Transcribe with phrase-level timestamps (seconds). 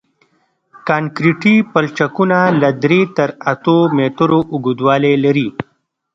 [0.87, 5.47] کانکریټي پلچکونه له درې تر اتو مترو اوږدوالی لري